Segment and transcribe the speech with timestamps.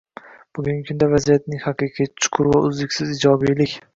[0.59, 3.79] Bugungi kunda vaziyatning haqiqiy, chuqur va uzluksiz ijobiylik